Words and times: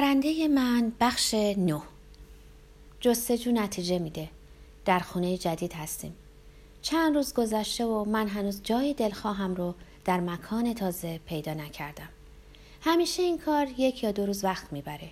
پرنده 0.00 0.48
من 0.48 0.92
بخش 1.00 1.34
نو 1.34 1.80
جستجو 3.00 3.52
نتیجه 3.52 3.98
میده. 3.98 4.28
در 4.84 4.98
خونه 4.98 5.36
جدید 5.36 5.72
هستیم. 5.72 6.14
چند 6.82 7.14
روز 7.14 7.34
گذشته 7.34 7.84
و 7.84 8.04
من 8.04 8.28
هنوز 8.28 8.60
جای 8.62 8.94
دلخواهم 8.94 9.54
رو 9.54 9.74
در 10.04 10.20
مکان 10.20 10.74
تازه 10.74 11.20
پیدا 11.26 11.54
نکردم. 11.54 12.08
همیشه 12.80 13.22
این 13.22 13.38
کار 13.38 13.66
یک 13.78 14.02
یا 14.02 14.12
دو 14.12 14.26
روز 14.26 14.44
وقت 14.44 14.72
می‌بره. 14.72 15.10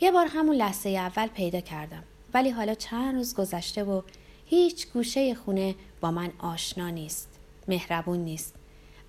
یه 0.00 0.12
بار 0.12 0.26
همون 0.26 0.56
لحظه 0.56 0.88
اول 0.88 1.26
پیدا 1.26 1.60
کردم. 1.60 2.02
ولی 2.34 2.50
حالا 2.50 2.74
چند 2.74 3.14
روز 3.14 3.34
گذشته 3.34 3.84
و 3.84 4.02
هیچ 4.46 4.88
گوشه 4.92 5.34
خونه 5.34 5.74
با 6.00 6.10
من 6.10 6.30
آشنا 6.38 6.90
نیست. 6.90 7.28
مهربون 7.68 8.18
نیست. 8.18 8.54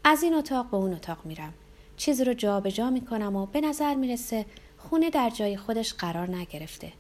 از 0.04 0.24
این 0.24 0.34
اتاق 0.34 0.70
به 0.70 0.78
اون 0.78 0.94
اتاق 0.94 1.26
میرم. 1.26 1.54
چیزی 1.98 2.24
رو 2.24 2.34
جابجا 2.34 2.70
جا 2.70 2.90
می‌کنم 2.90 3.36
و 3.36 3.46
به 3.46 3.62
نظر 3.62 3.96
می‌رسه 3.96 4.46
خونه 4.90 5.10
در 5.10 5.30
جای 5.30 5.58
خودش 5.58 5.94
قرار 5.94 6.36
نگرفته. 6.36 6.92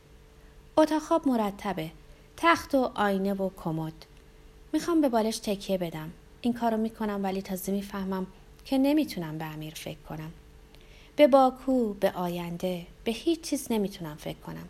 اتاق 0.78 1.02
خواب 1.02 1.28
مرتبه 1.28 1.92
تخت 2.38 2.76
و 2.76 2.92
آینه 2.96 3.34
و 3.34 3.50
کمد. 3.58 3.94
می‌خوام 4.74 5.02
به 5.02 5.10
بالش 5.10 5.38
تکیه 5.38 5.78
بدم. 5.78 6.12
این 6.42 6.54
کارو 6.54 6.78
می‌کنم 6.78 7.24
ولی 7.24 7.42
تازه 7.42 7.72
می‌فهمم 7.72 8.28
که 8.66 8.78
نمی‌تونم 8.78 9.38
به 9.38 9.46
امیر 9.46 9.74
فکر 9.74 10.00
کنم. 10.10 10.32
به 11.16 11.28
باکو 11.28 11.94
به 11.94 12.12
آینده 12.12 12.86
به 13.04 13.12
هیچ 13.12 13.42
چیز 13.42 13.68
نمی‌تونم 13.70 14.16
فکر 14.16 14.40
کنم. 14.40 14.70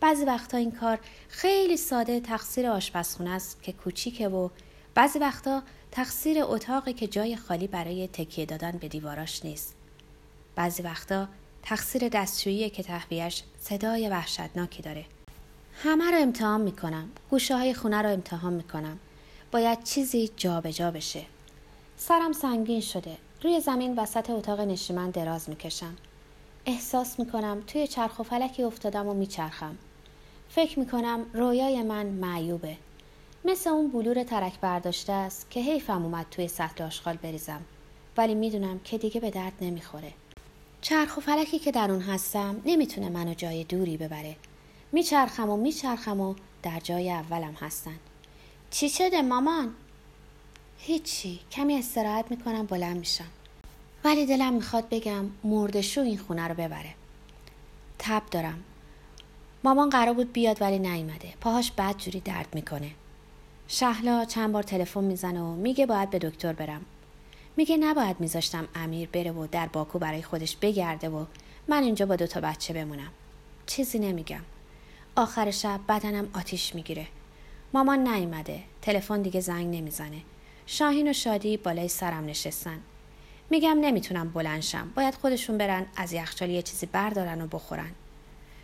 بعضی 0.00 0.24
وقتا 0.24 0.56
این 0.56 0.72
کار 0.72 0.98
خیلی 1.28 1.76
ساده 1.76 2.20
تقصیر 2.20 2.66
آشپزخونه 2.66 3.30
است 3.30 3.62
که 3.62 3.72
کوچیکه 3.72 4.28
و 4.28 4.48
بعضی 4.94 5.18
وقتا 5.18 5.62
تقصیر 5.90 6.38
اتاقی 6.42 6.92
که 6.92 7.06
جای 7.06 7.36
خالی 7.36 7.66
برای 7.66 8.08
تکیه 8.08 8.46
دادن 8.46 8.70
به 8.70 8.88
دیواراش 8.88 9.44
نیست. 9.44 9.74
بعضی 10.56 10.82
وقتا 10.82 11.28
تقصیر 11.66 12.08
دستشویی 12.08 12.70
که 12.70 12.82
تهویهش 12.82 13.42
صدای 13.60 14.08
وحشتناکی 14.08 14.82
داره. 14.82 15.04
همه 15.82 16.10
رو 16.10 16.18
امتحان 16.18 16.60
می‌کنم. 16.60 17.10
گوشه 17.30 17.56
های 17.56 17.74
خونه 17.74 18.02
رو 18.02 18.10
امتحان 18.10 18.52
می‌کنم. 18.52 18.98
باید 19.52 19.84
چیزی 19.84 20.30
جابجا 20.36 20.70
جا 20.70 20.90
بشه. 20.90 21.22
سرم 21.96 22.32
سنگین 22.32 22.80
شده. 22.80 23.16
روی 23.42 23.60
زمین 23.60 23.98
وسط 23.98 24.30
اتاق 24.30 24.60
نشیمن 24.60 25.10
دراز 25.10 25.48
می‌کشم. 25.48 25.96
احساس 26.66 27.18
می‌کنم 27.18 27.62
توی 27.66 27.86
چرخ 27.86 28.18
و 28.18 28.22
فلکی 28.22 28.62
افتادم 28.62 29.08
و 29.08 29.14
میچرخم. 29.14 29.78
فکر 30.48 30.78
می‌کنم 30.78 31.26
رویای 31.32 31.82
من 31.82 32.06
معیوبه. 32.06 32.76
مثل 33.44 33.70
اون 33.70 33.90
بلور 33.90 34.24
ترک 34.24 34.60
برداشته 34.60 35.12
است 35.12 35.50
که 35.50 35.60
حیفم 35.60 36.04
اومد 36.04 36.26
توی 36.30 36.48
سطل 36.48 36.84
آشغال 36.84 37.16
بریزم. 37.16 37.60
ولی 38.16 38.34
می‌دونم 38.34 38.78
که 38.78 38.98
دیگه 38.98 39.20
به 39.20 39.30
درد 39.30 39.52
نمی‌خوره. 39.60 40.12
چرخ 40.84 41.16
و 41.16 41.20
فلکی 41.20 41.58
که 41.58 41.72
در 41.72 41.90
اون 41.90 42.00
هستم 42.00 42.60
نمی‌تونه 42.64 43.08
منو 43.08 43.34
جای 43.34 43.64
دوری 43.64 43.96
ببره. 43.96 44.36
میچرخم 44.92 45.50
و 45.50 45.56
میچرخم 45.56 46.20
و 46.20 46.34
در 46.62 46.80
جای 46.80 47.10
اولم 47.10 47.52
هستن. 47.60 47.98
چی 48.70 48.88
شده 48.88 49.22
مامان؟ 49.22 49.74
هیچی. 50.78 51.40
کمی 51.50 51.74
استراحت 51.74 52.30
می‌کنم 52.30 52.66
بلند 52.66 52.96
میشم. 52.96 53.28
ولی 54.04 54.26
دلم 54.26 54.52
می‌خواد 54.52 54.88
بگم 54.90 55.24
مردشو 55.44 56.00
این 56.00 56.18
خونه 56.18 56.48
رو 56.48 56.54
ببره. 56.54 56.94
تب 57.98 58.22
دارم. 58.30 58.64
مامان 59.64 59.90
قرار 59.90 60.14
بود 60.14 60.32
بیاد 60.32 60.62
ولی 60.62 60.78
نیومده. 60.78 61.34
پاهاش 61.40 61.70
بد 61.70 61.96
جوری 61.96 62.20
درد 62.20 62.48
می‌کنه. 62.54 62.90
شهلا 63.68 64.24
چند 64.24 64.52
بار 64.52 64.62
تلفن 64.62 65.04
می‌زنه 65.04 65.40
و 65.40 65.54
میگه 65.54 65.86
باید 65.86 66.10
به 66.10 66.18
دکتر 66.18 66.52
برم. 66.52 66.84
میگه 67.56 67.76
نباید 67.76 68.20
میذاشتم 68.20 68.68
امیر 68.74 69.08
بره 69.08 69.32
و 69.32 69.46
در 69.46 69.66
باکو 69.66 69.98
برای 69.98 70.22
خودش 70.22 70.56
بگرده 70.56 71.08
و 71.08 71.24
من 71.68 71.82
اینجا 71.82 72.06
با 72.06 72.16
دوتا 72.16 72.40
بچه 72.40 72.74
بمونم. 72.74 73.10
چیزی 73.66 73.98
نمیگم. 73.98 74.42
آخر 75.16 75.50
شب 75.50 75.80
بدنم 75.88 76.28
آتیش 76.34 76.74
می‌گیره. 76.74 77.06
مامان 77.74 78.08
نیومده. 78.08 78.60
تلفن 78.82 79.22
دیگه 79.22 79.40
زنگ 79.40 79.76
نمی‌زنه. 79.76 80.20
شاهین 80.66 81.10
و 81.10 81.12
شادی 81.12 81.56
بالای 81.56 81.88
سرم 81.88 82.26
نشستن. 82.26 82.78
میگم 83.50 83.78
نمی‌تونم 83.80 84.30
بلنشم 84.30 84.92
باید 84.94 85.14
خودشون 85.14 85.58
برن 85.58 85.86
از 85.96 86.12
یخچال 86.12 86.50
یه 86.50 86.62
چیزی 86.62 86.86
بردارن 86.86 87.40
و 87.40 87.46
بخورن. 87.46 87.90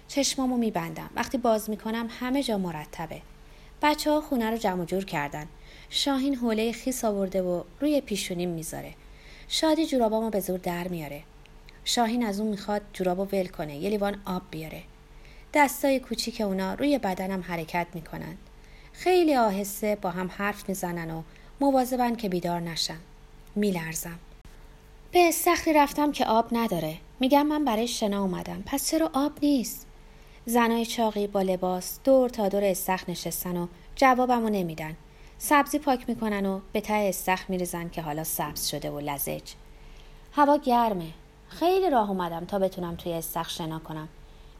چشمامو 0.08 0.56
میبندم. 0.56 1.10
وقتی 1.14 1.38
باز 1.38 1.70
می‌کنم 1.70 2.08
همه 2.20 2.42
جا 2.42 2.58
مرتبه. 2.58 3.22
بچه 3.82 4.10
ها 4.10 4.20
خونه 4.20 4.50
رو 4.50 4.56
جمع 4.56 4.84
جور 4.84 5.04
کردن. 5.04 5.46
شاهین 5.92 6.34
حوله 6.34 6.72
خیس 6.72 7.04
آورده 7.04 7.42
و 7.42 7.62
روی 7.80 8.00
پیشونیم 8.00 8.48
می‌ذاره. 8.48 8.94
شادی 9.48 9.86
جورابامو 9.86 10.30
به 10.30 10.40
زور 10.40 10.58
در 10.58 10.88
میاره. 10.88 11.22
شاهین 11.84 12.26
از 12.26 12.40
اون 12.40 12.48
می‌خواد 12.50 12.82
جورابو 12.92 13.24
ول 13.24 13.46
کنه 13.46 13.76
یه 13.76 13.90
لیوان 13.90 14.20
آب 14.24 14.42
بیاره. 14.50 14.82
دستای 15.54 16.00
کوچیک 16.00 16.40
اونا 16.40 16.74
روی 16.74 16.98
بدنم 16.98 17.44
حرکت 17.48 17.86
می‌کنن. 17.94 18.36
خیلی 18.92 19.36
آهسته 19.36 19.98
با 20.02 20.10
هم 20.10 20.30
حرف 20.36 20.68
می‌زنن 20.68 21.10
و 21.10 21.22
مواظبن 21.60 22.14
که 22.14 22.28
بیدار 22.28 22.60
نشم 22.60 23.00
میلرزم. 23.56 24.18
به 25.12 25.28
استخری 25.28 25.74
رفتم 25.74 26.12
که 26.12 26.24
آب 26.26 26.48
نداره. 26.52 26.96
میگم 27.20 27.46
من 27.46 27.64
برای 27.64 27.88
شنا 27.88 28.22
اومدم. 28.22 28.62
پس 28.66 28.90
چرا 28.90 29.10
آب 29.14 29.32
نیست؟ 29.42 29.86
زنای 30.46 30.86
چاقی 30.86 31.26
با 31.26 31.42
لباس 31.42 31.98
دور 32.04 32.28
تا 32.28 32.48
دور 32.48 32.64
استخ 32.64 33.08
نشستن 33.08 33.56
و 33.56 33.66
جوابمو 33.96 34.48
نمیدن. 34.48 34.96
سبزی 35.42 35.78
پاک 35.78 36.08
می‌کنن 36.08 36.46
و 36.46 36.60
به 36.72 36.80
ته 36.80 36.94
استخ 36.94 37.50
میریزن 37.50 37.88
که 37.88 38.02
حالا 38.02 38.24
سبز 38.24 38.66
شده 38.66 38.90
و 38.90 39.00
لزج. 39.00 39.52
هوا 40.32 40.56
گرمه. 40.56 41.10
خیلی 41.48 41.90
راه 41.90 42.10
اومدم 42.10 42.44
تا 42.44 42.58
بتونم 42.58 42.96
توی 42.96 43.12
استخ 43.12 43.50
شنا 43.50 43.78
کنم. 43.78 44.08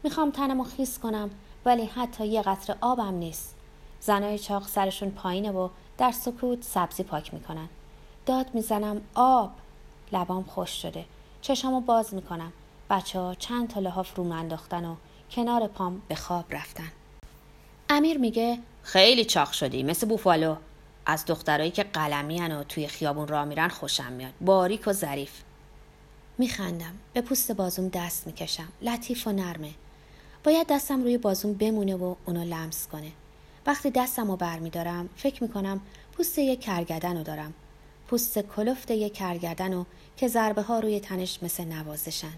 می‌خوام 0.03 0.31
تنمو 0.31 0.63
خیس 0.63 0.99
کنم 0.99 1.29
ولی 1.65 1.85
حتی 1.85 2.27
یه 2.27 2.41
قطره 2.41 2.75
آبم 2.81 3.13
نیست. 3.13 3.55
زنای 3.99 4.39
چاق 4.39 4.67
سرشون 4.67 5.11
پایینه 5.11 5.51
و 5.51 5.69
در 5.97 6.11
سکوت 6.11 6.63
سبزی 6.63 7.03
پاک 7.03 7.33
می‌کنن. 7.33 7.69
داد 8.25 8.45
می‌زنم 8.53 9.01
آب. 9.15 9.51
لبام 10.11 10.43
خوش 10.43 10.81
شده. 10.81 11.05
چشامو 11.41 11.81
باز 11.81 12.13
می‌کنم. 12.13 12.53
بچه 12.89 13.19
ها 13.19 13.35
چند 13.35 13.67
تا 13.67 13.79
لحاف 13.79 14.15
رو 14.15 14.31
انداختن 14.31 14.85
و 14.85 14.95
کنار 15.31 15.67
پام 15.67 16.01
به 16.07 16.15
خواب 16.15 16.45
رفتن. 16.49 16.91
امیر 17.89 18.17
میگه 18.17 18.57
خیلی 18.83 19.25
چاق 19.25 19.51
شدی 19.51 19.83
مثل 19.83 20.07
بوفالو. 20.07 20.55
از 21.05 21.25
دخترایی 21.25 21.71
که 21.71 21.83
قلمی 21.83 22.41
و 22.41 22.63
توی 22.63 22.87
خیابون 22.87 23.27
را 23.27 23.45
میرن 23.45 23.67
خوشم 23.67 24.11
میاد. 24.11 24.33
باریک 24.41 24.83
و 24.87 24.93
ظریف. 24.93 25.31
میخندم. 26.37 26.93
به 27.13 27.21
پوست 27.21 27.51
بازوم 27.51 27.87
دست 27.87 28.27
می‌کشم. 28.27 28.67
لطیف 28.81 29.27
و 29.27 29.31
نرمه. 29.31 29.71
باید 30.43 30.67
دستم 30.67 31.03
روی 31.03 31.17
بازوم 31.17 31.53
بمونه 31.53 31.95
و 31.95 32.15
اونو 32.25 32.43
لمس 32.43 32.87
کنه. 32.87 33.11
وقتی 33.65 33.91
دستم 33.91 34.31
رو 34.31 34.37
برمیدارم 34.37 35.09
فکر 35.15 35.43
می‌کنم 35.43 35.81
پوست 36.13 36.37
یک 36.37 36.61
کرگدن 36.61 37.17
رو 37.17 37.23
دارم. 37.23 37.53
پوست 38.07 38.39
کلفت 38.39 38.91
یک 38.91 39.13
کرگدن 39.13 39.73
و 39.73 39.83
که 40.17 40.27
ضربه 40.27 40.61
ها 40.61 40.79
روی 40.79 40.99
تنش 40.99 41.39
مثل 41.43 41.63
نوازشن. 41.63 42.33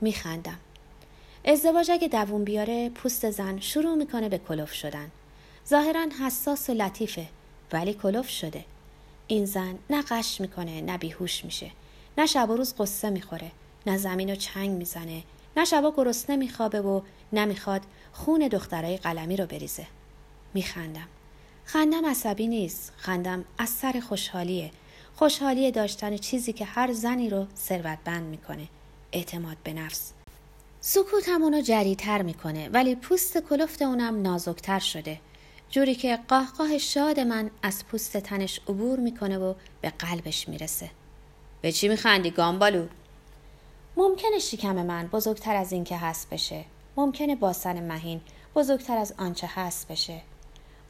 میخندم. 0.00 0.58
ازدواج 1.44 1.90
اگه 1.90 2.08
دووم 2.08 2.44
بیاره 2.44 2.88
پوست 2.88 3.30
زن 3.30 3.60
شروع 3.60 3.94
می‌کنه 3.94 4.28
به 4.28 4.38
کلوف 4.38 4.72
شدن. 4.72 5.10
ظاهرا 5.68 6.06
حساس 6.26 6.70
و 6.70 6.74
لطیفه. 6.74 7.26
ولی 7.72 7.94
کلوف 7.94 8.28
شده. 8.28 8.64
این 9.26 9.44
زن 9.44 9.78
نه 9.90 10.02
قش 10.02 10.40
می‌کنه 10.40 10.80
نه 10.80 10.98
بیهوش 10.98 11.44
میشه. 11.44 11.70
نه 12.18 12.26
شب 12.26 12.50
و 12.50 12.56
روز 12.56 12.74
قصه 12.78 13.10
می‌خوره 13.10 13.50
نه 13.86 13.98
زمین 13.98 14.32
و 14.32 14.34
چنگ 14.34 14.70
می‌زنه 14.70 15.22
نه 15.56 15.64
شبا 15.64 15.94
گرسنه 15.96 16.36
میخوابه 16.36 16.80
و 16.80 17.00
نمی‌خواد 17.32 17.82
خون 18.12 18.48
دخترای 18.48 18.96
قلمی 18.96 19.36
رو 19.36 19.46
بریزه. 19.46 19.86
میخندم. 20.54 21.08
خندم 21.64 22.06
عصبی 22.06 22.46
نیست. 22.46 22.92
خندم 22.96 23.44
از 23.58 23.68
سر 23.68 24.02
خوشحالیه. 24.08 24.70
خوشحالی 25.16 25.70
داشتن 25.70 26.16
چیزی 26.16 26.52
که 26.52 26.64
هر 26.64 26.92
زنی 26.92 27.30
رو 27.30 27.46
ثروتمند 27.56 28.24
می‌کنه. 28.24 28.68
اعتماد 29.12 29.56
به 29.64 29.72
نفس. 29.72 30.12
سکوتم 30.80 31.42
اونو 31.42 31.60
جریتر 31.60 32.22
می‌کنه 32.22 32.68
ولی 32.68 32.94
پوست 32.94 33.38
کلفت 33.38 33.82
اونم 33.82 34.22
نازکتر 34.22 34.78
شده. 34.78 35.20
جوری 35.72 35.94
که 35.94 36.18
قهقاه 36.28 36.78
شاد 36.78 37.20
من 37.20 37.50
از 37.62 37.86
پوست 37.86 38.16
تنش 38.16 38.60
عبور 38.68 38.98
می‌کنه 38.98 39.38
و 39.38 39.54
به 39.80 39.90
قلبش 39.90 40.48
می‌رسه. 40.48 40.90
به 41.60 41.72
چی 41.72 41.88
میخندی 41.88 42.30
گامبالو؟ 42.30 42.86
ممکنه 43.96 44.38
شکم 44.38 44.86
من 44.86 45.06
بزرگتر 45.06 45.56
از 45.56 45.72
این 45.72 45.84
که 45.84 45.96
هست 45.96 46.30
بشه. 46.30 46.64
ممکنه 46.96 47.36
باسن 47.36 47.92
مهین 47.92 48.20
بزرگتر 48.54 48.98
از 48.98 49.14
آنچه 49.18 49.48
هست 49.54 49.88
بشه. 49.88 50.20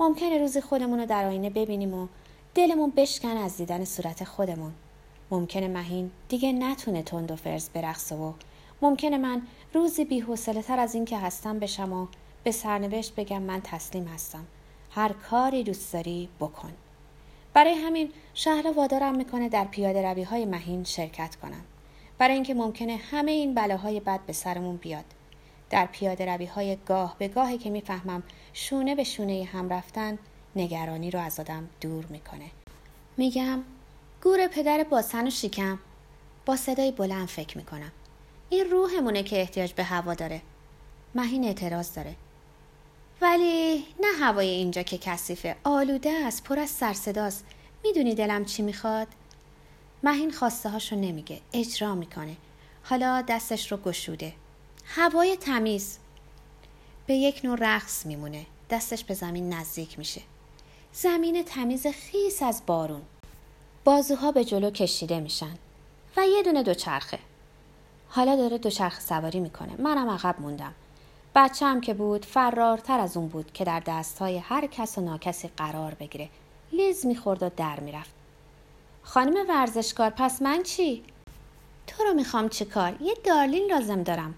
ممکنه 0.00 0.38
روزی 0.38 0.61
خودمون 0.61 0.99
رو 0.99 1.06
در 1.06 1.25
آینه 1.25 1.50
ببینیم 1.50 1.94
و 1.94 2.08
دلمون 2.55 2.93
بشکن 2.96 3.37
از 3.37 3.56
دیدن 3.56 3.84
صورت 3.84 4.25
خودمون. 4.25 4.73
ممکنه 5.31 5.69
مهین 5.69 6.11
دیگه 6.29 6.52
نتونه 6.52 7.02
تند 7.02 7.31
و 7.31 7.37
فرز 7.37 7.69
برقصه 7.69 8.14
و 8.14 8.32
ممکنه 8.82 9.19
من 9.19 9.43
روزی 9.75 10.05
بیحوصله 10.05 10.62
تر 10.62 10.79
از 10.79 10.94
این 10.94 11.05
که 11.05 11.19
هستم 11.19 11.58
بشم 11.58 11.93
و 11.93 12.06
به 12.44 12.52
سرنوشت 12.52 13.14
بگم 13.14 13.43
من 13.43 13.61
تسلیم 13.64 14.05
هستم. 14.05 14.46
هر 14.94 15.12
کاری 15.12 15.65
دوست 15.65 15.93
داری 15.93 16.29
بکن. 16.41 16.73
برای 17.55 17.75
همین 17.75 18.12
شهر 18.35 18.73
وادارم 18.77 19.17
می‌کنه 19.17 19.49
در 19.49 19.65
پیاده 19.65 20.12
روی 20.12 20.23
های 20.23 20.44
مهین 20.44 20.85
شرکت 20.85 21.37
کنم. 21.37 21.65
برای 22.19 22.35
اینکه 22.35 22.55
ممکنه 22.55 22.97
همه 22.97 23.31
این 23.31 23.55
بلاهای 23.55 24.00
بد 24.00 24.21
به 24.27 24.33
سرمون 24.33 24.77
بیاد. 24.77 25.05
در 25.71 25.87
پیاده 25.87 26.35
روی 26.35 26.47
های 26.47 26.77
گاه 26.87 27.17
به 27.19 27.29
گاهی 27.29 27.59
که 27.59 27.71
می‌فهمم 27.71 28.23
شونه 28.53 28.94
به 28.94 29.05
شونه 29.05 29.44
هم 29.53 29.73
رفتن 29.73 30.19
نگرانی 30.56 31.11
رو 31.11 31.21
از 31.21 31.41
آدم 31.41 31.69
دور 31.81 32.06
می‌کنه. 32.06 32.50
میگم 33.17 33.62
گور 34.23 34.47
پدر 34.47 34.85
باسن 34.91 35.27
و 35.27 35.31
شیکم. 35.31 35.79
با 36.47 36.56
صدای 36.56 36.91
بلند 36.91 37.29
فکر 37.29 37.59
می‌کنم. 37.59 37.93
این 38.50 38.71
روحمونه 38.71 39.23
که 39.23 39.41
احتیاج 39.41 39.73
به 39.73 39.83
هوا 39.83 40.15
داره. 40.15 40.41
مهین 41.15 41.44
اعتراض 41.44 41.94
داره. 41.94 42.15
ولی 43.23 43.85
نه 44.01 44.09
هوای 44.21 44.49
اینجا 44.49 44.83
که 44.83 44.99
کثیفه. 44.99 45.57
آلوده 45.65 46.11
است 46.11 46.45
پر 46.45 46.59
از 46.59 46.71
سرصداست. 46.71 47.45
می‌دونی 47.85 48.15
دلم 48.15 48.45
چی 48.45 48.63
می‌خواد؟ 48.63 49.07
مهین 50.03 50.31
خواسته 50.31 50.69
هاشو 50.69 50.97
نمیگه 50.97 51.41
اجرا 51.53 51.95
می‌کنه. 51.95 52.37
حالا 52.85 53.23
دستش 53.23 53.73
رو 53.73 53.79
گشوده. 53.79 54.33
هوای 54.85 55.37
تمیز. 55.37 55.99
به 57.07 57.15
یک 57.15 57.41
نوع 57.45 57.59
رقص 57.61 58.07
میمونه. 58.07 58.47
دستش 58.71 59.05
به 59.05 59.15
زمین 59.15 59.53
نزدیک 59.53 59.99
میشه. 59.99 60.21
زمین 60.93 61.43
تمیز 61.45 61.87
خیس 61.87 62.43
از 62.43 62.63
بارون. 62.67 63.03
بازوها 63.85 64.33
به 64.33 64.45
جلو 64.45 64.71
کشیده 64.71 65.21
میشن. 65.21 65.59
و 66.17 66.27
یه 66.27 66.43
دونه 66.43 66.63
دوچرخه. 66.63 67.19
حالا 68.09 68.37
داره 68.37 68.59
دوچرخه 68.59 69.01
سواری 69.01 69.41
می‌کنه. 69.41 69.77
منم 69.79 70.11
عقب 70.11 70.41
موندم. 70.41 70.75
بچه 71.34 71.67
هم 71.67 71.81
که 71.81 71.94
بود 71.94 72.25
فرارتر 72.25 73.00
از 73.00 73.17
اون 73.17 73.29
بود 73.29 73.52
که 73.52 73.64
در 73.64 73.81
دستهای 73.81 74.38
هر 74.38 74.67
کس 74.67 74.99
و 74.99 75.00
ناکسی 75.00 75.50
قرار 75.56 75.94
بگیره. 75.94 76.29
لیز 76.73 77.06
می‌خورد 77.06 77.43
و 77.43 77.50
در 77.56 77.81
می‌رفت. 77.81 78.11
خانم 79.02 79.49
ورزشکار 79.49 80.11
پس 80.11 80.43
من 80.43 80.62
چی؟ 80.62 81.02
تو 81.87 82.05
رو 82.05 82.14
می‌خوام 82.14 82.49
چی 82.49 82.64
کار؟ 82.64 82.96
یه 83.02 83.14
دارلین 83.25 83.70
لازم 83.70 84.02
دارم. 84.02 84.34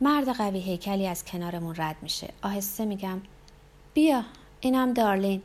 مرد 0.00 0.28
قوی 0.28 0.60
هیکلی 0.60 1.06
از 1.06 1.24
کنارمون 1.24 1.74
رد 1.78 1.96
میشه. 2.02 2.32
آهسته 2.42 2.84
میگم 2.84 3.20
بیا 3.94 4.22
اینم 4.60 4.92
دارلین. 4.92 5.42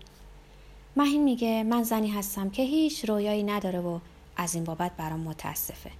مهین 0.95 1.23
میگه 1.23 1.63
من 1.63 1.83
زنی 1.83 2.09
هستم 2.09 2.49
که 2.49 2.63
هیچ 2.63 3.05
رویایی 3.05 3.43
نداره 3.43 3.79
و 3.79 3.99
از 4.37 4.55
این 4.55 4.63
بابت 4.63 4.91
برام 4.97 5.19
متاسفه. 5.19 5.91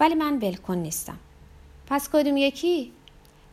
ولی 0.00 0.14
من 0.14 0.38
بلکن 0.38 0.74
نیستم. 0.74 1.18
پس 1.86 2.08
کدوم 2.08 2.36
یکی؟ 2.36 2.92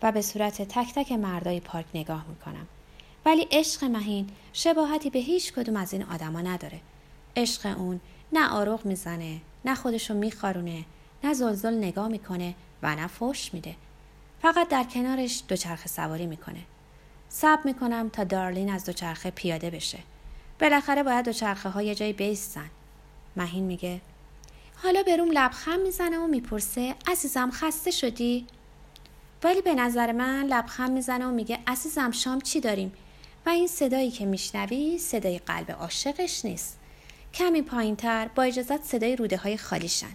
و 0.01 0.11
به 0.11 0.21
صورت 0.21 0.61
تک 0.61 0.93
تک 0.93 1.11
مردای 1.11 1.59
پارک 1.59 1.85
نگاه 1.93 2.25
می‌کنم. 2.29 2.67
ولی 3.25 3.47
عشق 3.51 3.83
مهین 3.83 4.27
شباهتی 4.53 5.09
به 5.09 5.19
هیچ 5.19 5.53
کدوم 5.53 5.75
از 5.75 5.93
این 5.93 6.03
آدما 6.03 6.41
نداره. 6.41 6.79
عشق 7.35 7.77
اون 7.79 7.99
نه 8.33 8.49
آروغ 8.49 8.85
می‌زنه 8.85 9.41
نه 9.65 9.75
خودشو 9.75 10.13
میخارونه 10.13 10.85
نه 11.23 11.33
زلزل 11.33 11.77
نگاه 11.77 12.07
می‌کنه 12.07 12.55
و 12.83 12.95
نه 12.95 13.07
فوش 13.07 13.53
میده. 13.53 13.75
فقط 14.41 14.69
در 14.69 14.83
کنارش 14.83 15.43
دوچرخه 15.47 15.87
سواری 15.87 16.25
می‌کنه. 16.25 16.59
صبر 17.29 17.61
می‌کنم 17.65 18.09
تا 18.09 18.23
دارلین 18.23 18.69
از 18.69 18.85
دوچرخه 18.85 19.31
پیاده 19.31 19.69
بشه. 19.69 19.99
بالاخره 20.59 21.03
باید 21.03 21.25
دوچرخه 21.25 21.69
ها 21.69 21.81
یه 21.81 21.95
جایی 21.95 22.13
بیستن. 22.13 22.69
مهین 23.35 23.63
میگه 23.63 24.01
حالا 24.75 25.03
بروم 25.03 25.31
لبخند 25.31 25.79
می‌زنه 25.79 26.19
و 26.19 26.27
می‌پرسه 26.27 26.95
عزیزم 27.07 27.51
خسته 27.51 27.91
شدی؟ 27.91 28.47
ولی 29.43 29.61
به 29.61 29.75
نظر 29.75 30.11
من 30.11 30.45
لبخند 30.45 30.91
می‌زنه 30.91 31.25
و 31.25 31.31
میگه 31.31 31.59
عزیزم 31.67 32.11
شام 32.11 32.41
چی 32.41 32.59
داریم؟ 32.59 32.93
و 33.45 33.49
این 33.49 33.67
صدایی 33.67 34.11
که 34.11 34.25
میشنوی 34.25 34.97
صدای 34.97 35.39
قلب 35.39 35.71
عاشقش 35.71 36.45
نیست. 36.45 36.79
کمی 37.33 37.61
پایین 37.61 37.95
تر 37.95 38.27
با 38.35 38.43
اجازت 38.43 38.83
صدای 38.83 39.15
روده 39.15 39.37
های 39.37 39.57
خالیشن. 39.57 40.11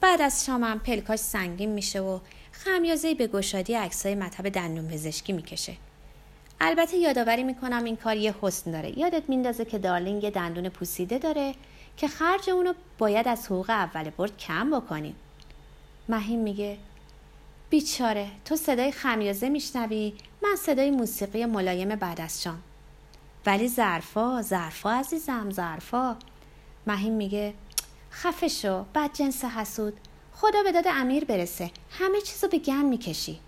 بعد 0.00 0.22
از 0.22 0.44
شامم 0.44 0.78
پلکاش 0.78 1.18
سنگین 1.18 1.70
میشه 1.70 2.00
و 2.00 2.18
خمیازه 2.52 3.14
به 3.14 3.26
گشادی 3.26 3.74
عکسای 3.74 4.14
مطب 4.14 4.48
دندون 4.48 4.88
پزشکی 4.88 5.32
می‌کشه. 5.32 5.76
البته 6.60 6.96
یادآوری 6.96 7.42
می‌کنم 7.42 7.84
این 7.84 7.96
کار 7.96 8.16
یه 8.16 8.34
حسن 8.42 8.70
داره. 8.70 8.98
یادت 8.98 9.28
میندازه 9.28 9.64
که 9.64 9.78
دارلینگ 9.78 10.30
دندون 10.30 10.68
پوسیده 10.68 11.18
داره 11.18 11.54
که 11.96 12.08
خرج 12.08 12.50
اونو 12.50 12.72
باید 12.98 13.28
از 13.28 13.46
حقوق 13.46 13.70
اول 13.70 14.10
برد 14.10 14.38
کم 14.38 14.70
بکنیم. 14.70 15.14
مهیم 16.08 16.38
میگه 16.38 16.76
بیچاره 17.70 18.28
تو 18.44 18.56
صدای 18.56 18.92
خمیازه 18.92 19.48
میشنوی 19.48 20.14
من 20.42 20.56
صدای 20.56 20.90
موسیقی 20.90 21.44
ملایم 21.44 21.88
بعد 21.88 22.20
از 22.20 22.42
شام 22.42 22.62
ولی 23.46 23.68
ظرفا 23.68 24.42
ظرفا 24.42 24.90
عزیزم 24.90 25.50
ظرفا. 25.50 26.16
مهیم 26.86 27.12
میگه 27.12 27.54
خفه 28.12 28.48
شو 28.48 28.84
بد 28.94 29.12
جنس 29.12 29.44
حسود. 29.44 29.92
خدا 30.34 30.62
به 30.62 30.72
داد 30.72 30.84
امیر 30.88 31.24
برسه. 31.24 31.70
همه 31.90 32.20
چیزو 32.20 32.48
به 32.48 32.58
گن 32.58 32.84
می‌کشی. 32.84 33.40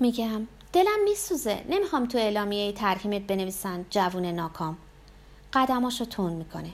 میگم 0.00 0.46
دلم 0.72 1.04
میسوزه. 1.04 1.64
نمی‌خوام 1.68 2.06
تو 2.06 2.18
اعلامیه 2.18 2.72
ترهیمت 2.72 3.22
بنویسن 3.22 3.84
جوون 3.90 4.24
ناکام. 4.26 4.76
قدماشو 5.52 6.04
تون 6.04 6.32
می‌کنه. 6.32 6.70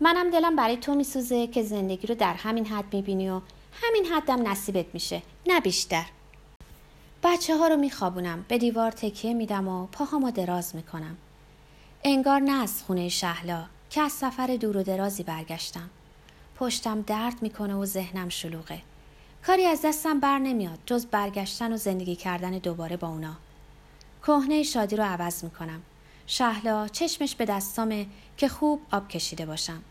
منم 0.00 0.30
دلم 0.30 0.56
برای 0.56 0.76
تو 0.76 0.94
میسوزه 0.94 1.46
که 1.46 1.62
زندگی 1.62 2.06
رو 2.06 2.14
در 2.14 2.34
همین 2.34 2.66
حد 2.66 2.94
می‌بینی 2.94 3.30
و 3.30 3.40
همین 3.72 4.06
حدم 4.06 4.48
نصیبت 4.48 4.86
میشه 4.92 5.22
نه 5.46 5.60
بیشتر. 5.60 6.06
بچه 7.22 7.56
ها 7.56 7.68
رو 7.68 7.76
میخوابونم 7.76 8.44
به 8.48 8.58
دیوار 8.58 8.90
تکیه 8.90 9.34
میدم 9.34 9.68
و 9.68 9.86
پاهامو 9.86 10.30
دراز 10.30 10.76
می‌کنم. 10.76 11.16
انگار 12.04 12.40
نه 12.40 12.62
از 12.62 12.82
خونه 12.82 13.08
شهلا 13.08 13.64
که 13.90 14.00
از 14.00 14.12
سفر 14.12 14.46
دور 14.60 14.76
و 14.76 14.82
درازی 14.82 15.22
برگشتم. 15.22 15.90
پشتم 16.56 17.02
درد 17.02 17.42
می‌کنه 17.42 17.74
و 17.74 17.84
ذهنم 17.84 18.28
شلوغه. 18.28 18.82
کاری 19.46 19.64
از 19.64 19.82
دستم 19.84 20.20
بر 20.20 20.38
نمیاد 20.38 20.78
جز 20.86 21.06
برگشتن 21.06 21.72
و 21.72 21.76
زندگی 21.76 22.16
کردن 22.16 22.50
دوباره 22.50 22.96
با 22.96 23.08
اونا. 23.08 23.36
کهنه 24.26 24.62
شادی 24.62 24.96
رو 24.96 25.04
عوض 25.04 25.44
می‌کنم. 25.44 25.82
شهلا 26.26 26.88
چشمش 26.88 27.34
به 27.34 27.44
دستامه 27.44 28.06
که 28.36 28.48
خوب 28.48 28.80
آب 28.92 29.08
کشیده 29.08 29.46
باشم. 29.46 29.82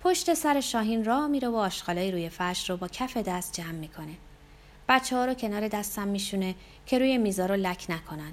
پشت 0.00 0.34
سر 0.34 0.60
شاهین 0.60 1.04
راه 1.04 1.26
میره 1.26 1.48
و 1.48 1.56
آشغالای 1.56 2.12
روی 2.12 2.28
فرش 2.28 2.70
رو 2.70 2.76
با 2.76 2.88
کف 2.88 3.16
دست 3.16 3.52
جمع 3.52 3.72
می‌کنه. 3.72 4.14
بچه 4.88 5.16
ها 5.16 5.24
رو 5.24 5.34
کنار 5.34 5.68
دستم 5.68 6.08
میشونه 6.08 6.54
که 6.86 6.98
روی 6.98 7.18
میزا 7.18 7.46
رو 7.46 7.56
لک 7.56 7.86
نکنن. 7.88 8.32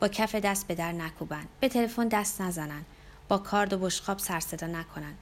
با 0.00 0.08
کف 0.08 0.34
دست 0.34 0.66
به 0.66 0.74
در 0.74 0.92
نکوبن 0.92 1.46
به 1.60 1.68
تلفن 1.68 2.08
دست 2.08 2.40
نزنن 2.40 2.84
با 3.28 3.38
کارد 3.38 3.72
و 3.72 3.78
بشقاب 3.78 4.18
سرصدا 4.18 4.66
نکنن. 4.66 5.14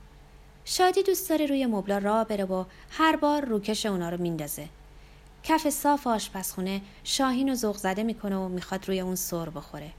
شادی 0.64 1.02
دوست 1.02 1.28
داره 1.28 1.46
روی 1.46 1.66
مبلا 1.66 1.98
راه 1.98 2.24
بره 2.24 2.44
و 2.44 2.64
هر 2.90 3.16
بار 3.16 3.44
روکش 3.44 3.86
اونا 3.86 4.08
رو 4.08 4.20
میندازه. 4.20 4.68
کف 5.42 5.70
صاف 5.70 6.06
آشپزخونه 6.06 6.80
شاهین 7.04 7.52
و 7.52 7.54
ذوق 7.54 7.76
زده 7.76 8.02
می‌کنه 8.02 8.36
و 8.36 8.48
می‌خواد 8.48 8.88
روی 8.88 9.00
اون 9.00 9.14
سر 9.14 9.50
بخوره. 9.50 9.90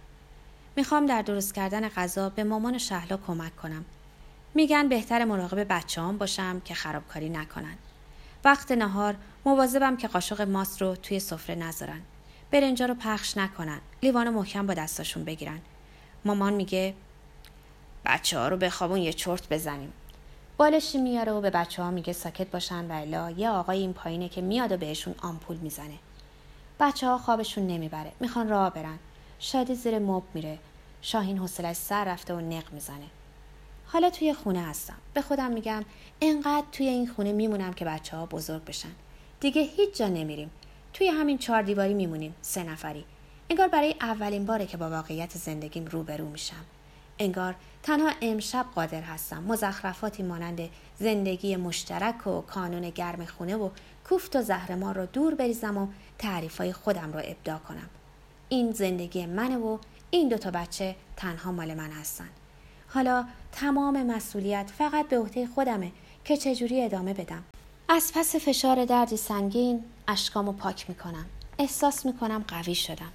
می‌خوام 0.75 1.05
در 1.05 1.21
درست 1.21 1.53
کردن 1.55 1.89
غذا 1.89 2.29
به 2.29 2.43
مامان 2.43 2.77
شهلا 2.77 3.17
کمک 3.27 3.55
کنم. 3.55 3.85
میگن 4.59 4.89
بهتر 4.89 5.25
مراقب 5.25 5.63
بچه 5.69 6.01
هم 6.01 6.17
باشم 6.17 6.59
که 6.59 6.73
خرابکاری 6.73 7.29
نکنن. 7.29 7.75
وقت 8.43 8.71
نهار 8.71 9.15
مواظبم 9.45 9.97
که 9.97 10.07
قاشق 10.07 10.41
ماست 10.41 10.81
رو 10.81 10.95
توی 10.95 11.19
سفره 11.19 11.55
نذارن. 11.55 12.01
برنجا 12.51 12.85
رو 12.85 12.93
پخش 12.93 13.37
نکنن. 13.37 13.79
لیوان 14.03 14.29
محکم 14.29 14.67
با 14.67 14.73
دستاشون 14.73 15.23
بگیرن. 15.23 15.59
مامان 16.25 16.53
میگه 16.53 16.93
بچه 18.05 18.39
ها 18.39 18.47
رو 18.47 18.57
بخوابون 18.57 18.97
یه 18.97 19.13
چرت 19.13 19.49
بزنیم. 19.49 19.93
بالشی 20.57 20.97
میاره 20.97 21.31
و 21.31 21.41
به 21.41 21.49
بچه 21.49 21.83
ها 21.83 21.91
میگه 21.91 22.13
ساکت 22.13 22.51
باشن 22.51 22.91
و 22.91 22.93
الا 22.93 23.31
یه 23.31 23.49
آقای 23.49 23.79
این 23.79 23.93
پایینه 23.93 24.29
که 24.29 24.41
میاد 24.41 24.71
و 24.71 24.77
بهشون 24.77 25.15
آمپول 25.21 25.57
می‌زنه. 25.57 25.97
بچه 26.79 27.07
ها 27.07 27.17
خوابشون 27.17 27.67
نمی‌بره. 27.67 28.11
می‌خوان 28.19 28.49
راه 28.49 28.73
برن. 28.73 28.99
شادی 29.39 29.75
زیر 29.75 29.99
مب 29.99 30.23
میره. 30.33 30.59
شاهین 31.01 31.37
حوصلش 31.37 31.75
سر 31.75 32.05
رفته 32.05 32.33
و 32.33 32.39
نق 32.39 32.73
می‌زنه. 32.73 33.05
حالا 33.91 34.09
توی 34.09 34.33
خونه 34.33 34.61
هستم. 34.61 34.97
به 35.13 35.21
خودم 35.21 35.51
میگم 35.51 35.85
انقدر 36.21 36.65
توی 36.71 36.87
این 36.87 37.07
خونه 37.07 37.31
میمونم 37.31 37.73
که 37.73 37.85
بچه 37.85 38.17
ها 38.17 38.25
بزرگ 38.25 38.65
بشن. 38.65 38.91
دیگه 39.39 39.61
هیچ 39.61 39.97
جا 39.97 40.07
نمیریم. 40.07 40.49
توی 40.93 41.07
همین 41.07 41.37
چهار 41.37 41.61
دیواری 41.61 41.93
میمونیم 41.93 42.35
سه 42.41 42.63
نفری. 42.63 43.05
انگار 43.49 43.67
برای 43.67 43.95
اولین 44.01 44.45
باره 44.45 44.65
که 44.65 44.77
با 44.77 44.89
واقعیت 44.89 45.37
زندگیم 45.37 45.85
روبرو 45.85 46.29
میشم. 46.29 46.65
انگار 47.19 47.55
تنها 47.83 48.11
امشب 48.21 48.65
قادر 48.75 49.01
هستم. 49.01 49.43
مزخرفاتی 49.43 50.23
مانند 50.23 50.69
زندگی 50.99 51.55
مشترک 51.55 52.27
و 52.27 52.41
کانون 52.41 52.89
گرم 52.89 53.25
خونه 53.25 53.55
و 53.55 53.69
کوفت 54.09 54.35
و 54.35 54.41
زهرمار 54.41 54.95
رو 54.95 55.05
دور 55.05 55.35
بریزم 55.35 55.77
و 55.77 55.87
تعریفای 56.17 56.73
خودم 56.73 57.13
رو 57.13 57.19
ابدا 57.19 57.57
کنم. 57.57 57.89
این 58.49 58.71
زندگی 58.71 59.25
منه 59.25 59.57
و 59.57 59.77
این 60.11 60.29
دوتا 60.29 60.51
بچه 60.51 60.95
تنها 61.17 61.51
مال 61.51 61.73
من 61.73 61.91
هستن. 61.91 62.29
حالا 62.93 63.25
تمام 63.51 64.03
مسئولیت 64.03 64.71
فقط 64.77 65.07
به 65.07 65.19
عهده 65.19 65.47
خودمه 65.47 65.91
که 66.25 66.37
چجوری 66.37 66.81
ادامه 66.83 67.13
بدم. 67.13 67.43
از 67.89 68.11
پس 68.15 68.35
فشار 68.35 68.85
دردی 68.85 69.17
سنگین 69.17 69.83
اشکامو 70.07 70.51
پاک 70.51 70.89
می‌کنم. 70.89 71.25
احساس 71.59 72.05
می‌کنم 72.05 72.45
قوی 72.47 72.75
شدم. 72.75 73.11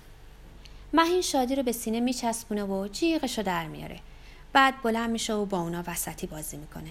مهین 0.92 1.20
شادی 1.20 1.54
رو 1.54 1.62
به 1.62 1.72
سینه 1.72 2.00
میچسبونه 2.00 2.64
و 2.64 2.88
جیغشو 2.88 3.42
در 3.42 3.66
میاره. 3.66 4.00
بعد 4.52 4.82
بلند 4.82 5.10
میشه 5.10 5.34
و 5.34 5.44
با 5.44 5.60
اونا 5.60 5.84
وسطی 5.86 6.26
بازی 6.26 6.56
می‌کنه. 6.56 6.90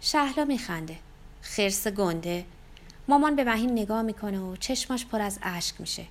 شهلا 0.00 0.44
میخنده. 0.44 0.96
خرس 1.42 1.86
گنده. 1.86 2.44
مامان 3.08 3.36
به 3.36 3.44
مهین 3.44 3.72
نگاه 3.72 4.02
می‌کنه 4.02 4.40
و 4.40 4.56
چشماش 4.56 5.06
پر 5.06 5.20
از 5.20 5.38
اشک 5.42 5.80
میشه. 5.80 6.04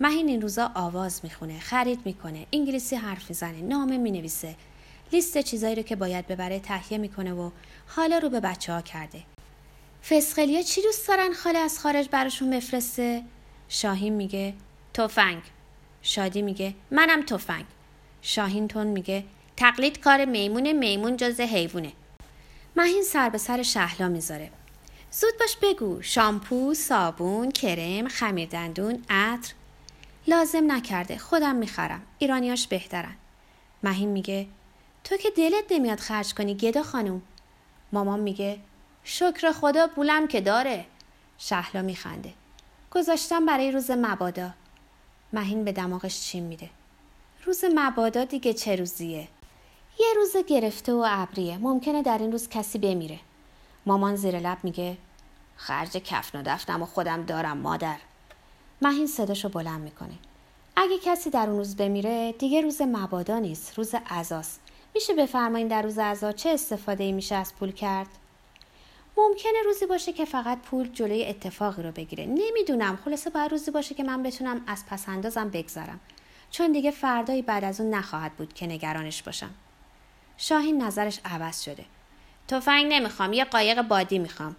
مهین 0.00 0.28
این 0.28 0.42
روزا 0.42 0.70
آواز 0.74 1.20
می‌خونه 1.22 1.58
خرید 1.58 2.00
می‌کنه 2.04 2.46
انگلیسی 2.52 2.96
حرف 2.96 3.28
می‌زنه 3.28 3.62
نامه 3.62 3.96
می‌نویسه. 3.98 4.54
لیست 5.12 5.38
چیزایی 5.38 5.74
رو 5.74 5.82
که 5.82 5.96
باید 5.96 6.26
ببره 6.26 6.60
تهیه 6.60 6.98
می‌کنه 6.98 7.32
و 7.32 7.50
حالا 7.86 8.18
رو 8.18 8.28
به 8.28 8.40
بچه 8.40 8.72
ها 8.72 8.80
کرده. 8.80 9.22
فسخلیا 10.08 10.62
چی 10.62 10.82
دوست 10.82 11.08
دارن 11.08 11.32
خاله 11.32 11.58
از 11.58 11.78
خارج 11.78 12.08
براشون 12.08 12.50
بفرسته؟ 12.50 13.22
شاهین 13.68 14.12
میگه 14.12 14.54
تفنگ. 14.94 15.42
شادی 16.02 16.42
میگه 16.42 16.74
منم 16.90 17.22
تفنگ. 17.22 17.64
شاهین 18.22 18.68
تون 18.68 18.86
میگه 18.86 19.24
تقلید 19.56 20.00
کار 20.00 20.24
میمون 20.24 20.72
میمون 20.72 21.16
جز 21.16 21.40
حیوونه. 21.40 21.92
مهین 22.76 23.02
سر 23.02 23.28
به 23.28 23.38
سر 23.38 23.62
شهلا 23.62 24.08
می‌ذاره. 24.08 24.50
زود 25.10 25.32
باش 25.40 25.56
بگو 25.62 26.02
شامپو، 26.02 26.74
صابون، 26.74 27.50
کرم، 27.50 28.08
خمیر 28.08 28.48
دندون، 28.48 29.04
عطر. 29.10 29.52
لازم 30.26 30.72
نکرده 30.72 31.18
خودم 31.18 31.56
می‌خرم 31.56 32.02
ایرانیاش 32.18 32.66
بهترن. 32.66 33.16
مهین 33.82 34.08
میگه 34.08 34.46
تو 35.10 35.16
که 35.16 35.30
دلت 35.30 35.64
نمیاد 35.70 35.98
خرج 35.98 36.34
کنی 36.34 36.54
گدا 36.54 36.82
خانوم. 36.82 37.22
مامان 37.92 38.20
میگه 38.20 38.58
شکر 39.04 39.52
خدا 39.52 39.86
پولم 39.86 40.28
که 40.28 40.40
داره. 40.40 40.86
شهلا 41.38 41.82
میخنده. 41.82 42.32
گذاشتم 42.90 43.46
برای 43.46 43.72
روز 43.72 43.90
مبادا. 43.90 44.50
مهین 45.32 45.64
به 45.64 45.72
دماغش 45.72 46.20
چین 46.20 46.44
میده. 46.44 46.70
روز 47.44 47.64
مبادا 47.74 48.24
دیگه 48.24 48.54
چه 48.54 48.76
روزیه؟ 48.76 49.28
یه 50.00 50.06
روز 50.16 50.36
گرفته 50.48 50.92
و 50.92 51.06
ابریه. 51.08 51.58
ممکنه 51.58 52.02
در 52.02 52.18
این 52.18 52.32
روز 52.32 52.48
کسی 52.48 52.78
بمیره. 52.78 53.18
مامان 53.86 54.16
زیر 54.16 54.38
لب 54.38 54.58
میگه 54.62 54.96
خرج 55.56 55.90
کفن 55.90 56.40
و 56.40 56.42
دفنم 56.46 56.82
و 56.82 56.86
خودم 56.86 57.22
دارم 57.22 57.58
مادر. 57.58 57.96
مهین 58.82 59.06
صداشو 59.06 59.48
بلند 59.48 59.80
می‌کنه. 59.80 60.14
اگه 60.76 60.98
کسی 61.04 61.30
در 61.30 61.46
اون 61.46 61.58
روز 61.58 61.76
بمیره 61.76 62.32
دیگه 62.32 62.60
روز 62.60 62.82
مبادا 62.82 63.38
نیست 63.38 63.78
روز 63.78 63.94
عزاست. 64.10 64.60
میشه 64.94 65.14
بفرمایین 65.14 65.68
در 65.68 65.82
روز 65.82 65.98
عزا 65.98 66.32
چه 66.32 66.50
استفاده 66.50 67.04
ای 67.04 67.12
میشه 67.12 67.34
از 67.34 67.54
پول 67.54 67.72
کرد؟ 67.72 68.08
ممکنه 69.16 69.62
روزی 69.64 69.86
باشه 69.86 70.12
که 70.12 70.24
فقط 70.24 70.58
پول 70.58 70.88
جلوی 70.88 71.26
اتفاقی 71.26 71.82
رو 71.82 71.92
بگیره. 71.92 72.26
نمی‌دونم. 72.26 72.98
خلاصه 73.04 73.30
باید 73.30 73.50
روزی 73.50 73.70
باشه 73.70 73.94
که 73.94 74.02
من 74.02 74.22
بتونم 74.22 74.60
از 74.66 74.86
پسندازم 74.86 75.50
بگذارم 75.50 76.00
چون 76.50 76.72
دیگه 76.72 76.90
فردایی 76.90 77.42
بعد 77.42 77.64
از 77.64 77.80
اون 77.80 77.94
نخواهد 77.94 78.32
بود 78.32 78.52
که 78.52 78.66
نگرانش 78.66 79.22
باشم. 79.22 79.50
شاهین 80.36 80.82
نظرش 80.82 81.20
عوض 81.24 81.62
شده. 81.62 81.84
تفنگ 82.48 82.92
نمی‌خوام. 82.92 83.32
یه 83.32 83.44
قایق 83.44 83.82
بادی 83.82 84.18
می‌خوام. 84.18 84.56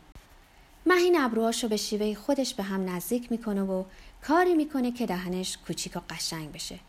مهین 0.85 1.21
ابروهاشو 1.21 1.67
به 1.67 1.77
شیوه 1.77 2.15
خودش 2.15 2.53
به 2.53 2.63
هم 2.63 2.89
نزدیک 2.89 3.31
می‌کنه 3.31 3.61
و 3.61 3.83
کاری 4.27 4.53
می‌کنه 4.53 4.91
که 4.91 5.05
دهنش 5.05 5.57
کوچیک 5.67 5.95
و 5.95 5.99
قشنگ 6.09 6.51
بشه. 6.51 6.79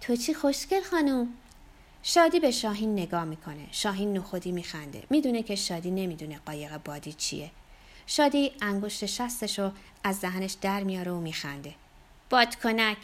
تو 0.00 0.16
چی 0.16 0.34
خوشگل 0.34 0.82
خانم 0.82 1.28
شادی 2.06 2.40
به 2.40 2.50
شاهین 2.50 2.92
نگاه 2.92 3.24
می‌کنه. 3.24 3.66
شاهین 3.72 4.16
نخودی 4.16 4.52
میخنده. 4.52 5.02
می‌دونه 5.10 5.42
که 5.42 5.54
شادی 5.54 5.90
نمی‌دونه 5.90 6.40
قایق 6.46 6.76
بادی 6.76 7.12
چیه. 7.12 7.50
شادی 8.06 8.52
انگشت 8.60 9.06
شستشو 9.06 9.72
از 10.04 10.20
دهنش 10.20 10.52
در 10.52 10.82
میاره 10.82 11.12
و 11.12 11.20
میخنده. 11.20 11.74
بادکنک. 12.30 12.98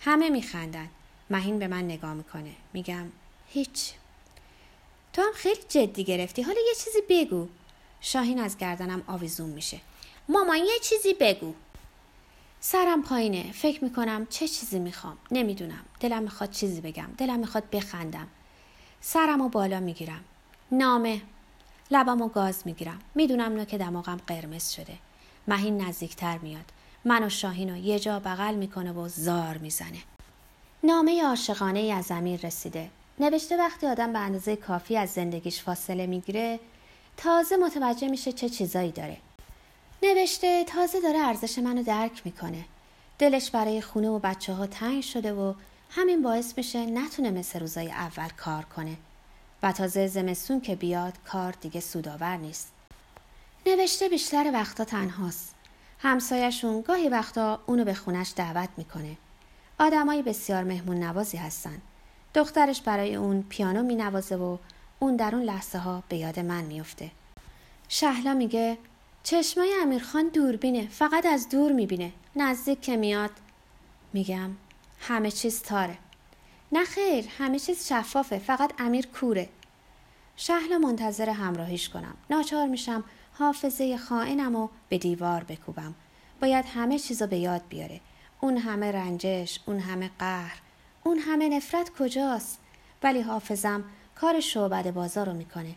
همه 0.00 0.28
میخندن. 0.30 0.88
مهین 1.30 1.58
به 1.58 1.68
من 1.68 1.84
نگاه 1.84 2.14
می‌کنه. 2.14 2.52
میگم 2.72 3.06
هیچ. 3.48 3.92
تو 5.12 5.22
هم 5.22 5.32
خیلی 5.34 5.60
جدی 5.68 6.04
گرفتی. 6.04 6.42
حالا 6.42 6.60
یه 6.68 6.74
چیزی 6.84 7.00
بگو. 7.08 7.48
شاهین 8.00 8.38
از 8.38 8.58
گردنم 8.58 9.02
آویزون 9.06 9.50
میشه. 9.50 9.80
مامان 10.28 10.56
یه 10.56 10.78
چیزی 10.82 11.14
بگو. 11.14 11.54
سرم 12.60 13.02
پایینه. 13.02 13.52
فکر 13.52 13.84
می‌کنم 13.84 14.26
چه 14.30 14.48
چیزی 14.48 14.78
می‌خوام. 14.78 15.18
نمی‌دونم. 15.30 15.84
دلم 16.00 16.22
می‌خواد 16.22 16.50
چیزی 16.50 16.80
بگم. 16.80 17.08
دلم 17.18 17.38
می‌خواد 17.38 17.70
بخندم. 17.70 18.28
سرم 19.00 19.40
و 19.40 19.48
بالا 19.48 19.80
می‌گیرم. 19.80 20.24
نامه. 20.72 21.22
لبم 21.90 22.22
و 22.22 22.28
گاز 22.28 22.62
می‌گیرم. 22.64 22.98
می‌دونم 23.14 23.52
نو 23.52 23.64
که 23.64 23.78
دماغم 23.78 24.20
قرمز 24.26 24.70
شده. 24.70 24.94
مهین 25.48 25.82
نزدیکتر 25.82 26.38
میاد. 26.38 26.64
من 27.04 27.24
و 27.24 27.28
شاهین 27.28 27.70
رو 27.70 27.76
یه 27.76 27.98
جا 27.98 28.20
بغل 28.20 28.54
می‌کنه 28.54 28.92
و 28.92 29.08
زار 29.08 29.58
می‌زنه. 29.58 29.98
نامه 30.84 31.24
عاشقانه 31.24 31.78
ای 31.78 31.92
از 31.92 32.04
زمین 32.04 32.38
رسیده. 32.38 32.90
نوشته 33.20 33.56
وقتی 33.56 33.86
آدم 33.86 34.12
به 34.12 34.18
اندازه 34.18 34.56
کافی 34.56 34.96
از 34.96 35.10
زندگیش 35.10 35.62
فاصله 35.62 36.06
می‌گیره 36.06 36.60
تازه 37.16 37.56
متوجه 37.56 38.08
میشه 38.08 38.32
چه 38.32 38.48
چیزایی 38.48 38.92
داره. 38.92 39.16
نوشته 40.02 40.64
تازه 40.64 41.00
داره 41.00 41.18
ارزش 41.18 41.58
منو 41.58 41.82
درک 41.82 42.22
می‌کنه. 42.24 42.64
دلش 43.18 43.50
برای 43.50 43.80
خونه 43.80 44.08
و 44.08 44.18
بچه 44.18 44.52
ها 44.52 44.66
تنگ 44.66 45.02
شده 45.02 45.32
و 45.32 45.54
همین 45.90 46.22
باعث 46.22 46.58
میشه 46.58 46.86
نتونه 46.86 47.30
مثل 47.30 47.60
روزای 47.60 47.90
اول 47.90 48.28
کار 48.28 48.62
کنه 48.62 48.96
و 49.62 49.72
تازه 49.72 50.06
زمستون 50.06 50.60
که 50.60 50.76
بیاد 50.76 51.12
کار 51.24 51.54
دیگه 51.60 51.80
سودآور 51.80 52.36
نیست. 52.36 52.72
نوشته 53.66 54.08
بیشتر 54.08 54.50
وقتا 54.52 54.84
تنهاست. 54.84 55.54
همسایشون 55.98 56.80
گاهی 56.80 57.08
وقتا 57.08 57.62
اونو 57.66 57.84
به 57.84 57.94
خونش 57.94 58.32
دعوت 58.36 58.68
می‌کنه. 58.76 59.16
آدمایی 59.78 60.22
بسیار 60.22 60.64
مهمون 60.64 61.02
نوازی 61.02 61.36
هستن. 61.36 61.82
دخترش 62.34 62.80
برای 62.80 63.14
اون 63.14 63.44
پیانو 63.48 63.82
مینوازه 63.82 64.36
و 64.36 64.58
اون 64.98 65.16
در 65.16 65.34
اون 65.34 65.44
لحظه 65.44 65.78
ها 65.78 66.02
به 66.08 66.16
یاد 66.16 66.40
من 66.40 66.64
میفته 66.64 67.10
شهلا 67.88 68.34
میگه 68.34 68.78
چشمای 69.22 69.74
امیرخان 69.82 70.28
دوربینه 70.28 70.88
فقط 70.88 71.26
از 71.26 71.48
دور 71.48 71.72
می‌بینه. 71.72 72.12
نزدیک 72.36 72.80
که 72.80 72.96
میاد. 72.96 73.30
میگم 74.12 74.50
همه 75.00 75.30
چیز 75.30 75.62
تاره. 75.62 75.98
نه 76.72 76.84
خیر 76.84 77.24
همه 77.38 77.58
چیز 77.58 77.88
شفافه 77.88 78.38
فقط 78.38 78.72
امیر 78.78 79.06
کوره. 79.06 79.48
شهلا 80.36 80.78
منتظر 80.78 81.30
همراهیش 81.30 81.88
کنم. 81.88 82.14
ناچار 82.30 82.66
میشم 82.66 83.04
حافظه 83.32 83.96
خائنم 83.96 84.56
و 84.56 84.68
به 84.88 84.98
دیوار 84.98 85.44
بکوبم. 85.44 85.94
باید 86.40 86.64
همه 86.64 86.98
چیزو 86.98 87.26
به 87.26 87.36
یاد 87.38 87.62
بیاره. 87.68 88.00
اون 88.40 88.56
همه 88.56 88.92
رنجش 88.92 89.60
اون 89.66 89.78
همه 89.78 90.10
قهر 90.18 90.58
اون 91.04 91.18
همه 91.18 91.48
نفرت 91.48 91.90
کجاست؟ 91.98 92.58
ولی 93.02 93.20
حافظم 93.20 93.84
کار 94.14 94.40
شعبد 94.40 94.90
بازار 94.90 95.26
رو 95.26 95.32
می‌کنه. 95.32 95.74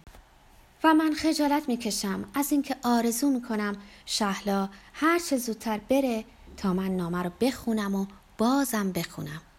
و 0.84 0.94
من 0.94 1.14
خجالت 1.14 1.70
می‌کشم. 1.70 2.26
از 2.34 2.52
اینکه 2.52 2.76
آرزو 2.84 3.30
می‌کنم 3.30 3.76
شهلا 4.06 4.70
هر 4.94 5.20
چه 5.20 5.38
زودتر 5.38 5.78
بره 5.90 6.26
تا 6.58 6.74
من 6.74 6.98
نامه 6.98 7.24
رو 7.24 7.32
بخونم 7.42 7.96
و 7.96 8.06
بازم 8.42 8.92
بخونم. 8.92 9.51